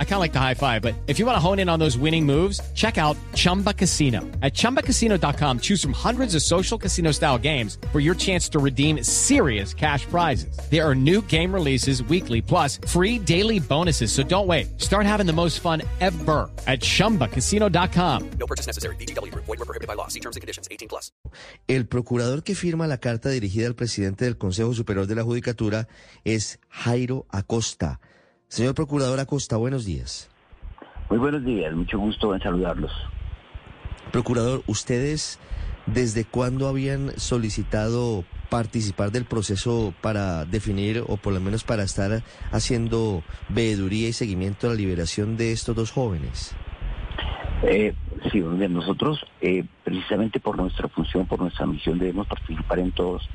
[0.00, 1.78] I kind of like the high five, but if you want to hone in on
[1.78, 4.22] those winning moves, check out Chumba Casino.
[4.42, 9.04] At ChumbaCasino.com, choose from hundreds of social casino style games for your chance to redeem
[9.04, 10.58] serious cash prizes.
[10.68, 14.10] There are new game releases weekly, plus free daily bonuses.
[14.10, 14.80] So don't wait.
[14.80, 18.30] Start having the most fun ever at ChumbaCasino.com.
[18.40, 18.96] No purchase necessary.
[18.96, 19.32] BGW.
[19.34, 20.08] Void were prohibited by law.
[20.08, 20.66] See terms and conditions.
[20.72, 21.12] 18 plus.
[21.68, 25.88] El procurador que firma la carta dirigida al presidente del Consejo Superior de la Judicatura
[26.24, 28.00] es Jairo Acosta.
[28.48, 30.30] Señor Procurador Acosta, buenos días.
[31.10, 32.92] Muy buenos días, mucho gusto en saludarlos.
[34.10, 35.38] Procurador, ¿ustedes
[35.86, 42.22] desde cuándo habían solicitado participar del proceso para definir o por lo menos para estar
[42.50, 46.54] haciendo veeduría y seguimiento a la liberación de estos dos jóvenes?
[47.62, 47.94] Eh,
[48.32, 53.28] sí, nosotros eh, precisamente por nuestra función, por nuestra misión debemos participar en todos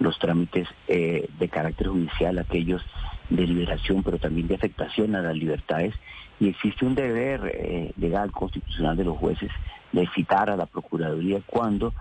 [0.00, 2.82] los trámites eh, de carácter judicial, aquellos
[3.30, 5.94] de liberación, pero también de afectación a las libertades.
[6.40, 9.50] Y existe un deber eh, legal constitucional de los jueces
[9.92, 11.94] de citar a la Procuraduría cuando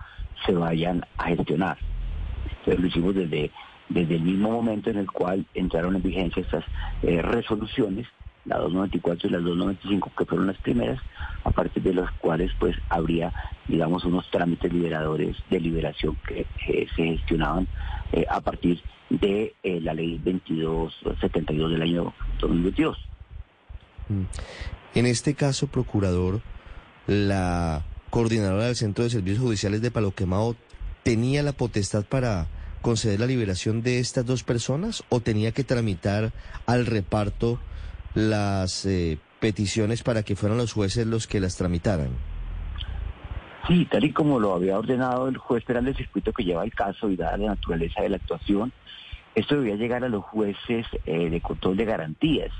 [0.45, 1.77] se vayan a gestionar.
[2.59, 3.51] Entonces lo hicimos desde,
[3.89, 6.63] desde el mismo momento en el cual entraron en vigencia estas
[7.01, 8.07] eh, resoluciones,
[8.45, 10.99] la 294 y la 295, que fueron las primeras,
[11.43, 13.33] a partir de las cuales pues habría,
[13.67, 17.67] digamos, unos trámites liberadores de liberación que se gestionaban
[18.29, 22.97] a partir de de eh, la ley 2272 del año 2022.
[24.09, 24.23] Mm.
[24.95, 26.41] En este caso, procurador,
[27.07, 30.55] la coordinadora del Centro de Servicios Judiciales de Palo Quemado
[31.03, 32.47] tenía la potestad para
[32.81, 36.31] conceder la liberación de estas dos personas o tenía que tramitar
[36.65, 37.59] al reparto
[38.13, 42.09] las eh, peticiones para que fueran los jueces los que las tramitaran.
[43.67, 46.73] Sí, tal y como lo había ordenado el juez penal del circuito que lleva el
[46.73, 48.71] caso y dada la naturaleza de la actuación,
[49.35, 52.51] esto debía llegar a los jueces eh, de control de garantías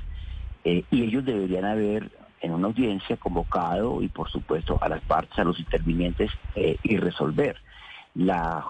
[0.64, 2.10] eh, y ellos deberían haber
[2.40, 6.98] en una audiencia convocado y por supuesto a las partes, a los intervinientes eh, y
[6.98, 7.56] resolver.
[8.14, 8.64] La,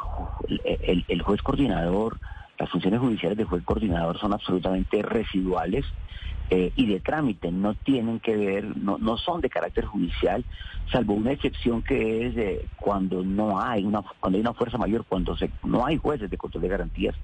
[0.64, 2.18] el, el juez coordinador,
[2.58, 5.84] las funciones judiciales del juez coordinador son absolutamente residuales
[6.50, 10.44] eh, y de trámite, no tienen que ver, no, no son de carácter judicial,
[10.90, 15.04] salvo una excepción que es de cuando no hay una cuando hay una fuerza mayor,
[15.06, 17.14] cuando se, no hay jueces de control de garantías,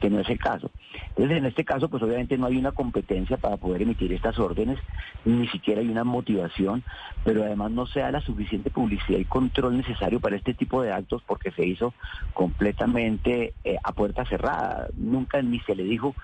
[0.00, 0.70] que no es el caso.
[1.10, 4.78] Entonces, en este caso, pues obviamente no hay una competencia para poder emitir estas órdenes,
[5.24, 6.82] ni siquiera hay una motivación,
[7.22, 10.92] pero además no se da la suficiente publicidad y control necesario para este tipo de
[10.92, 11.92] actos porque se hizo
[12.32, 14.88] completamente eh, a puerta cerrada.
[14.96, 16.16] Nunca ni se le dijo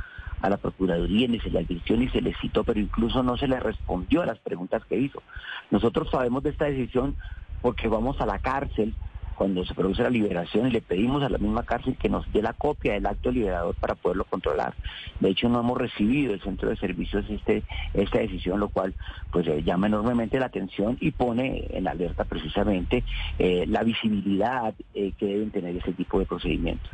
[0.46, 3.48] a la Procuraduría, ni se le advirtió ni se le citó, pero incluso no se
[3.48, 5.22] le respondió a las preguntas que hizo.
[5.70, 7.16] Nosotros sabemos de esta decisión
[7.62, 8.94] porque vamos a la cárcel
[9.36, 12.42] cuando se produce la liberación y le pedimos a la misma cárcel que nos dé
[12.42, 14.74] la copia del acto liberador para poderlo controlar.
[15.20, 18.94] De hecho, no hemos recibido el centro de servicios este, esta decisión, lo cual
[19.30, 23.04] pues eh, llama enormemente la atención y pone en alerta precisamente
[23.38, 26.90] eh, la visibilidad eh, que deben tener ese tipo de procedimientos.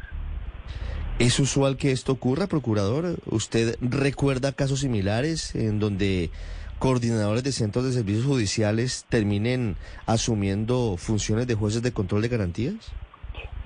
[1.18, 3.16] ¿Es usual que esto ocurra, procurador?
[3.26, 6.30] ¿Usted recuerda casos similares en donde
[6.78, 12.92] coordinadores de centros de servicios judiciales terminen asumiendo funciones de jueces de control de garantías?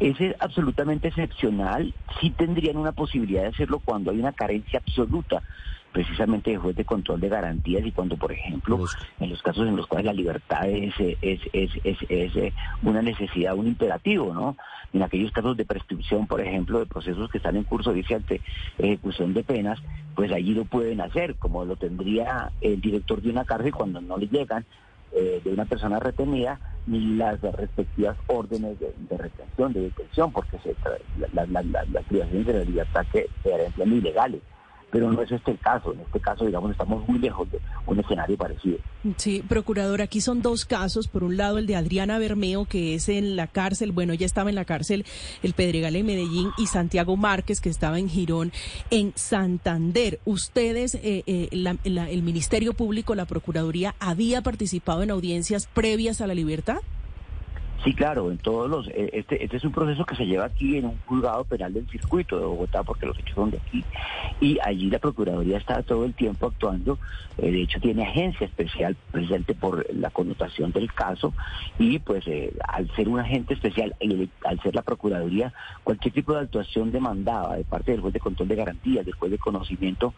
[0.00, 1.94] Es absolutamente excepcional.
[2.20, 5.42] Sí tendrían una posibilidad de hacerlo cuando hay una carencia absoluta
[5.96, 8.84] precisamente de juez de control de garantías y cuando, por ejemplo,
[9.18, 12.52] en los casos en los cuales la libertad es, es, es, es, eh,
[12.82, 14.58] una necesidad, un imperativo, ¿no?
[14.92, 18.42] En aquellos casos de prescripción, por ejemplo, de procesos que están en curso dice ante
[18.76, 19.78] ejecución de penas,
[20.14, 24.18] pues allí lo pueden hacer, como lo tendría el director de una cárcel cuando no
[24.18, 24.66] le llegan
[25.12, 30.76] eh, de una persona retenida ni las respectivas órdenes de, retención, de detención, porque se,
[31.32, 34.42] las privaciones de la libertad que serían ilegales
[34.96, 35.92] pero no es este el caso.
[35.92, 38.78] En este caso, digamos, estamos muy lejos de un escenario parecido.
[39.18, 41.06] Sí, procurador, aquí son dos casos.
[41.06, 44.48] Por un lado, el de Adriana Bermeo, que es en la cárcel, bueno, ya estaba
[44.48, 45.04] en la cárcel
[45.42, 48.52] el Pedregal en Medellín, y Santiago Márquez, que estaba en Girón,
[48.88, 50.18] en Santander.
[50.24, 56.34] ¿Ustedes, eh, eh, el Ministerio Público, la Procuraduría, había participado en audiencias previas a la
[56.34, 56.78] libertad?
[57.84, 60.76] Sí, claro, en todos los, eh, este, este es un proceso que se lleva aquí
[60.76, 63.84] en un juzgado penal del circuito de Bogotá, porque los hechos son de aquí,
[64.40, 66.98] y allí la Procuraduría está todo el tiempo actuando,
[67.38, 71.32] eh, de hecho tiene agencia especial presente por la connotación del caso,
[71.78, 75.52] y pues eh, al ser un agente especial, y al ser la Procuraduría,
[75.84, 79.30] cualquier tipo de actuación demandada de parte del juez de control de garantías, del juez
[79.30, 80.14] de conocimiento,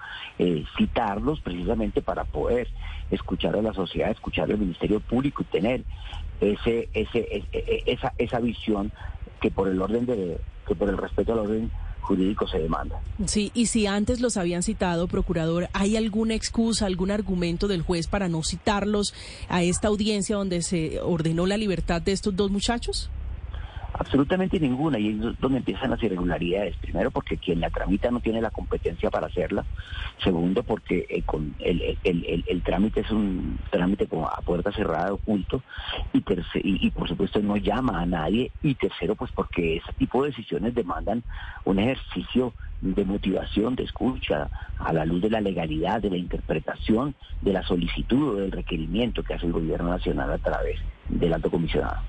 [0.77, 2.69] citarlos precisamente para poder
[3.11, 5.83] escuchar a la sociedad, escuchar al Ministerio Público y tener
[6.41, 8.93] ese, ese, e, e, esa, esa visión
[9.41, 11.71] que por el orden de, que por el respeto al orden
[12.01, 13.01] jurídico se demanda.
[13.27, 18.07] Sí, y si antes los habían citado, procurador, ¿hay alguna excusa, algún argumento del juez
[18.07, 19.15] para no citarlos
[19.49, 23.11] a esta audiencia donde se ordenó la libertad de estos dos muchachos?
[23.99, 26.77] Absolutamente ninguna, y es donde empiezan las irregularidades.
[26.77, 29.65] Primero, porque quien la tramita no tiene la competencia para hacerla.
[30.23, 35.63] Segundo, porque eh, con el, el, trámite es un trámite a puerta cerrada, oculto.
[36.13, 36.23] Y,
[36.55, 38.53] y, por supuesto no llama a nadie.
[38.63, 41.25] Y tercero, pues porque ese tipo de decisiones demandan
[41.65, 44.49] un ejercicio de motivación, de escucha,
[44.79, 49.25] a la luz de la legalidad, de la interpretación, de la solicitud o del requerimiento
[49.25, 50.79] que hace el gobierno nacional a través
[51.09, 52.01] del alto comisionado.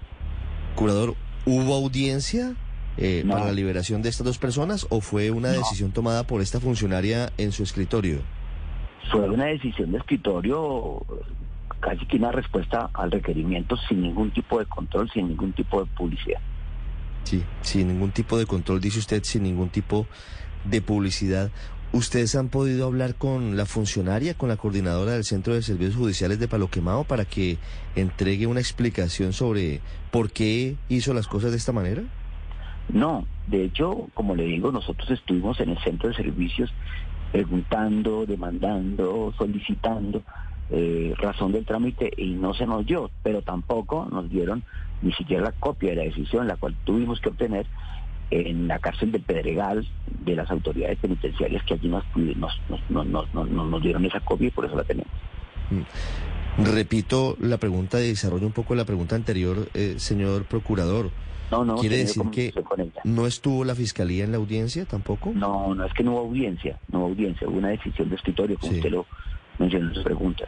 [0.75, 1.15] Curador,
[1.45, 2.55] ¿Hubo audiencia
[2.97, 6.59] eh, para la liberación de estas dos personas o fue una decisión tomada por esta
[6.59, 8.19] funcionaria en su escritorio?
[9.11, 11.05] Fue una decisión de escritorio,
[11.79, 15.89] casi que una respuesta al requerimiento sin ningún tipo de control, sin ningún tipo de
[15.95, 16.41] publicidad.
[17.23, 20.05] Sí, sin ningún tipo de control, dice usted, sin ningún tipo
[20.65, 21.51] de publicidad.
[21.91, 26.39] ¿Ustedes han podido hablar con la funcionaria, con la coordinadora del Centro de Servicios Judiciales
[26.39, 27.57] de Palo Quemado para que
[27.95, 29.81] entregue una explicación sobre
[30.11, 32.03] por qué hizo las cosas de esta manera?
[32.89, 36.71] No, de hecho, como le digo, nosotros estuvimos en el Centro de Servicios
[37.31, 40.21] preguntando, demandando, solicitando
[40.69, 44.63] eh, razón del trámite y no se nos dio, pero tampoco nos dieron
[45.01, 47.65] ni siquiera la copia de la decisión, la cual tuvimos que obtener
[48.31, 49.87] en la cárcel de Pedregal
[50.23, 54.83] de las autoridades penitenciarias que allí nos, nos, dieron esa copia y por eso la
[54.83, 55.11] tenemos.
[55.69, 56.63] Mm.
[56.63, 61.09] Repito la pregunta, desarrollo un poco la pregunta anterior, eh, señor procurador.
[61.51, 61.75] No, no.
[61.77, 62.53] ¿Quiere decir que
[63.03, 65.31] no estuvo la fiscalía en la audiencia tampoco?
[65.33, 68.57] No, no es que no hubo audiencia, no hubo audiencia, hubo una decisión de escritorio,
[68.59, 69.05] como usted lo
[69.57, 70.45] mencionó en su pregunta.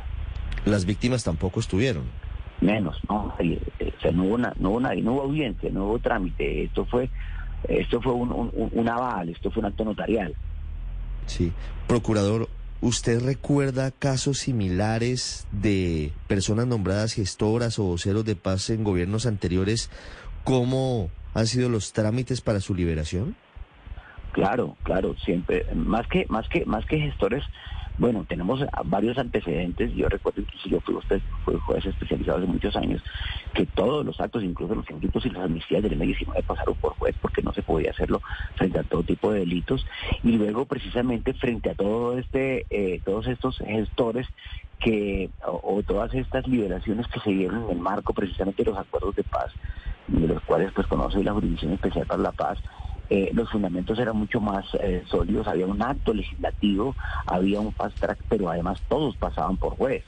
[0.65, 2.03] ¿Las víctimas tampoco estuvieron?
[2.59, 5.97] Menos, no, eh, o sea, no hubo, no hubo nadie, no hubo audiencia, no hubo
[5.97, 7.09] trámite, esto fue
[7.67, 10.35] esto fue un, aval, esto fue un acto notarial.
[11.25, 11.51] Sí.
[11.87, 12.49] Procurador,
[12.81, 19.89] ¿usted recuerda casos similares de personas nombradas gestoras o voceros de paz en gobiernos anteriores?
[20.43, 23.35] ¿Cómo han sido los trámites para su liberación?
[24.31, 25.65] Claro, claro, siempre.
[25.75, 27.43] Más que, más que, más que gestores,
[28.01, 29.93] bueno, tenemos varios antecedentes.
[29.93, 32.99] Yo recuerdo que yo fui, usted, fue juez especializado hace muchos años,
[33.53, 37.15] que todos los actos, incluso los indultos y las amnistías del M19 pasaron por juez
[37.21, 38.23] porque no se podía hacerlo
[38.55, 39.85] frente a todo tipo de delitos.
[40.23, 44.27] Y luego, precisamente, frente a todo este, eh, todos estos gestores
[44.79, 49.15] que, o, todas estas liberaciones que se dieron en el marco precisamente de los acuerdos
[49.15, 49.51] de paz,
[50.07, 52.57] de los cuales pues conoce la Jurisdicción Especial para la Paz,
[53.13, 57.99] eh, los fundamentos eran mucho más eh, sólidos, había un acto legislativo, había un fast
[57.99, 60.01] track, pero además todos pasaban por juez.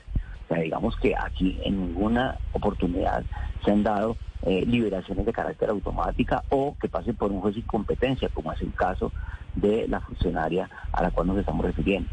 [0.44, 3.22] O sea, digamos que aquí en ninguna oportunidad
[3.62, 4.16] se han dado
[4.46, 8.62] eh, liberaciones de carácter automática o que pasen por un juez sin competencia, como es
[8.62, 9.12] el caso
[9.54, 12.08] de la funcionaria a la cual nos estamos refiriendo.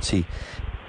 [0.00, 0.24] Sí,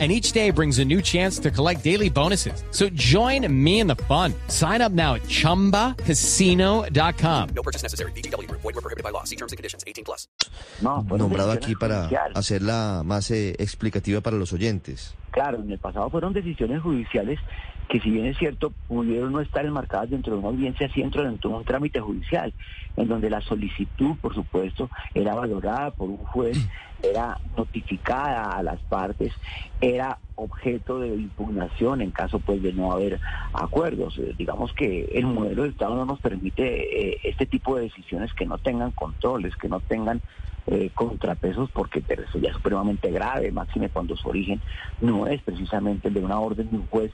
[0.00, 2.64] and each day brings a new chance to collect daily bonuses.
[2.70, 4.32] So join me in the fun.
[4.48, 7.48] Sign up now at ChumbaCasino.com.
[7.54, 8.12] No purchase necessary.
[8.12, 8.50] BGW.
[8.50, 9.24] Void were prohibited by law.
[9.24, 9.84] See terms and conditions.
[9.86, 10.26] 18 plus.
[10.80, 15.14] No, Nombrado aquí para hacerla más eh, explicativa para los oyentes.
[15.32, 17.38] Claro, en el pasado fueron decisiones judiciales
[17.90, 21.24] que si bien es cierto, pudieron no estar enmarcadas dentro de una audiencia, sí dentro
[21.24, 22.54] de un trámite judicial,
[22.96, 26.56] en donde la solicitud, por supuesto, era valorada por un juez,
[27.02, 29.32] era notificada a las partes,
[29.80, 33.20] era objeto de impugnación en caso pues de no haber
[33.52, 34.16] acuerdos.
[34.18, 38.32] Eh, digamos que el modelo de Estado no nos permite eh, este tipo de decisiones
[38.34, 40.22] que no tengan controles, que no tengan
[40.66, 44.60] eh, contrapesos, porque eso ya supremamente grave, máxime cuando su origen
[45.00, 47.12] no es precisamente el de una orden de un juez,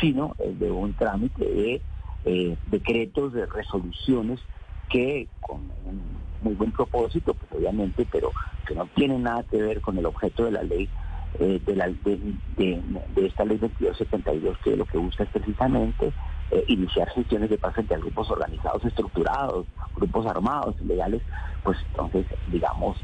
[0.00, 1.82] sino el de un trámite de
[2.24, 4.40] eh, decretos, de resoluciones
[4.88, 8.32] que con un muy buen propósito, pues obviamente, pero
[8.66, 10.88] que no tienen nada que ver con el objeto de la ley,
[11.38, 16.12] eh, de, la, de, de, esta ley 2272, que lo que busca es precisamente
[16.50, 21.22] eh, iniciar gestiones de paz a grupos organizados, estructurados, grupos armados, ilegales,
[21.62, 22.96] pues entonces, digamos,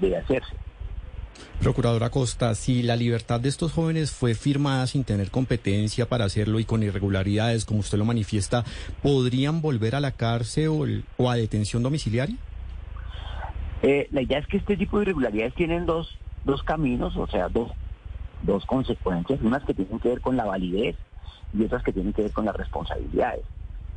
[0.00, 0.54] debe hacerse.
[1.60, 6.58] Procuradora Costa, si la libertad de estos jóvenes fue firmada sin tener competencia para hacerlo
[6.58, 8.64] y con irregularidades, como usted lo manifiesta,
[9.02, 12.36] ¿podrían volver a la cárcel o, a detención domiciliaria?
[13.82, 17.48] Eh, la idea es que este tipo de irregularidades tienen dos, dos caminos, o sea,
[17.48, 17.70] dos,
[18.42, 20.96] dos consecuencias, unas que tienen que ver con la validez
[21.52, 23.44] y otras que tienen que ver con las responsabilidades.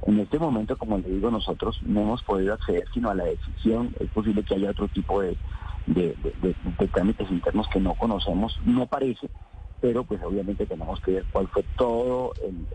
[0.06, 3.96] En este momento, como le digo, nosotros no hemos podido acceder sino a la decisión.
[4.00, 5.38] Es posible que haya otro tipo de,
[5.86, 6.16] de,
[6.92, 9.30] trámites internos que no conocemos, no parece,
[9.80, 12.68] pero pues obviamente tenemos que ver cuál fue todo el,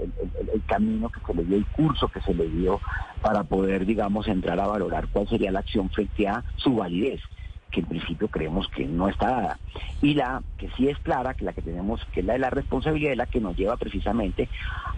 [0.52, 2.80] el, camino que se le dio, el curso que se le dio
[3.22, 7.20] para poder, digamos, entrar a valorar cuál sería la acción frente a su validez
[7.70, 9.58] que en principio creemos que no está dada.
[10.00, 12.50] Y la que sí es clara, que la que tenemos, que es la de la
[12.50, 14.48] responsabilidad, es la que nos lleva precisamente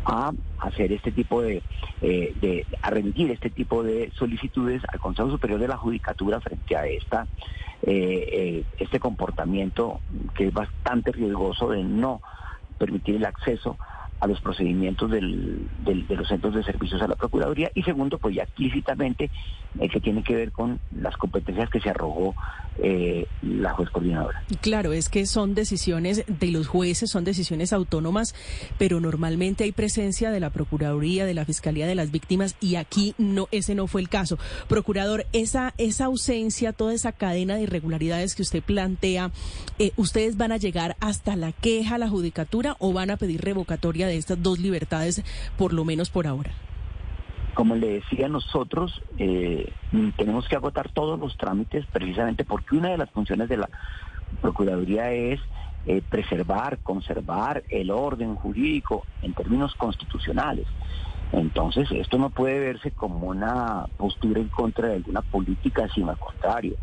[0.04, 1.62] a hacer este tipo de,
[2.02, 6.86] eh, a remitir este tipo de solicitudes al Consejo Superior de la Judicatura frente a
[6.86, 7.26] esta
[7.82, 10.02] eh, eh, este comportamiento
[10.34, 12.20] que es bastante riesgoso de no
[12.76, 13.78] permitir el acceso
[14.20, 18.42] a los procedimientos de los centros de servicios a la Procuraduría y segundo, pues ya
[18.42, 19.30] explícitamente
[19.78, 22.34] eh, que tiene que ver con las competencias que se arrogó
[22.82, 24.42] eh, la juez coordinadora.
[24.60, 28.34] Claro, es que son decisiones de los jueces, son decisiones autónomas,
[28.78, 33.14] pero normalmente hay presencia de la Procuraduría, de la Fiscalía de las Víctimas y aquí
[33.16, 34.38] no ese no fue el caso.
[34.68, 39.30] Procurador, esa esa ausencia, toda esa cadena de irregularidades que usted plantea,
[39.78, 44.08] eh, ¿ustedes van a llegar hasta la queja la judicatura o van a pedir revocatoria
[44.12, 45.22] de estas dos libertades,
[45.56, 46.50] por lo menos por ahora?
[47.54, 49.72] Como le decía, nosotros eh,
[50.16, 53.68] tenemos que agotar todos los trámites precisamente porque una de las funciones de la
[54.40, 55.40] Procuraduría es
[55.86, 60.66] eh, preservar, conservar el orden jurídico en términos constitucionales.
[61.32, 66.18] Entonces, esto no puede verse como una postura en contra de alguna política, sino al
[66.18, 66.76] contrario.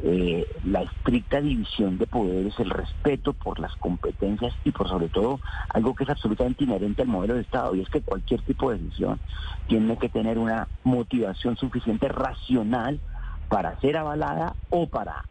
[0.00, 5.40] Eh, la estricta división de poderes, el respeto por las competencias y por sobre todo
[5.70, 8.78] algo que es absolutamente inherente al modelo de Estado y es que cualquier tipo de
[8.78, 9.18] decisión
[9.66, 13.00] tiene que tener una motivación suficiente racional
[13.48, 15.24] para ser avalada o para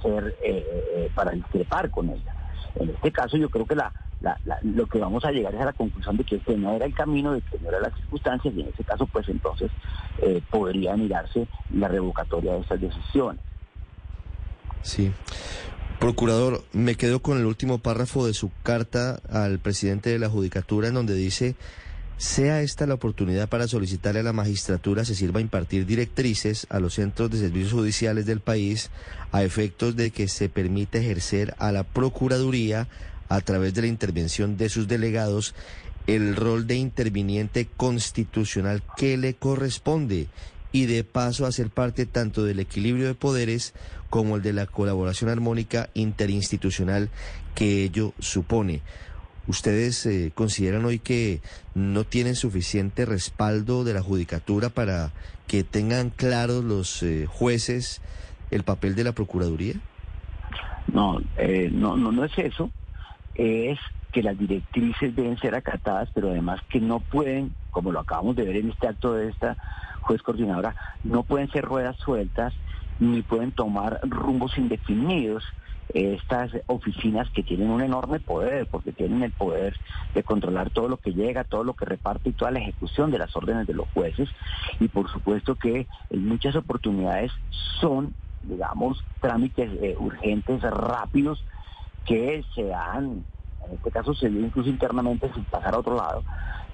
[0.00, 2.36] ser eh, eh, para discrepar con ella.
[2.76, 6.16] En este caso yo creo que lo que vamos a llegar es a la conclusión
[6.16, 8.68] de que este no era el camino, de que no eran las circunstancias y en
[8.68, 9.72] ese caso pues entonces
[10.50, 13.51] podría mirarse la revocatoria de estas decisiones.
[14.82, 15.12] Sí.
[16.00, 20.88] Procurador, me quedo con el último párrafo de su carta al presidente de la Judicatura
[20.88, 21.54] en donde dice,
[22.16, 26.80] sea esta la oportunidad para solicitarle a la magistratura se sirva a impartir directrices a
[26.80, 28.90] los centros de servicios judiciales del país
[29.30, 32.88] a efectos de que se permita ejercer a la Procuraduría
[33.28, 35.54] a través de la intervención de sus delegados
[36.06, 40.26] el rol de interviniente constitucional que le corresponde
[40.72, 43.74] y de paso a ser parte tanto del equilibrio de poderes
[44.10, 47.10] como el de la colaboración armónica interinstitucional
[47.54, 48.82] que ello supone.
[49.46, 51.40] ¿Ustedes eh, consideran hoy que
[51.74, 55.10] no tienen suficiente respaldo de la judicatura para
[55.46, 58.00] que tengan claros los eh, jueces
[58.50, 59.74] el papel de la Procuraduría?
[60.86, 62.70] No, eh, no, no, no es eso.
[63.34, 63.78] Es
[64.12, 68.44] que las directrices deben ser acatadas, pero además que no pueden, como lo acabamos de
[68.44, 69.56] ver en este acto de esta
[70.02, 72.52] juez coordinadora, no pueden ser ruedas sueltas
[72.98, 75.44] ni pueden tomar rumbos indefinidos
[75.94, 79.76] estas oficinas que tienen un enorme poder, porque tienen el poder
[80.14, 83.18] de controlar todo lo que llega, todo lo que reparte y toda la ejecución de
[83.18, 84.28] las órdenes de los jueces.
[84.80, 87.32] Y por supuesto que en muchas oportunidades
[87.80, 91.44] son, digamos, trámites eh, urgentes, rápidos,
[92.06, 93.24] que se dan
[93.68, 96.22] en este caso se dio incluso internamente sin pasar a otro lado.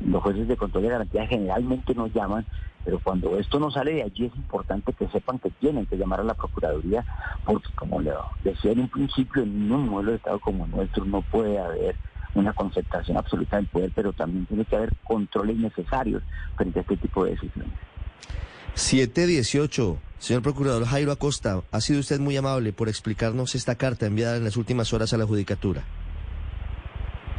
[0.01, 2.47] Los jueces de control de garantía generalmente nos llaman,
[2.85, 6.21] pero cuando esto no sale de allí es importante que sepan que tienen que llamar
[6.21, 7.05] a la Procuraduría,
[7.45, 8.13] porque como le
[8.45, 11.97] decía en un principio, en un modelo de Estado como nuestro no puede haber
[12.35, 16.23] una concentración absoluta del poder, pero también tiene que haber controles necesarios
[16.57, 17.73] frente a este tipo de decisiones.
[18.75, 19.99] 718.
[20.19, 24.45] Señor Procurador Jairo Acosta, ha sido usted muy amable por explicarnos esta carta enviada en
[24.45, 25.85] las últimas horas a la Judicatura.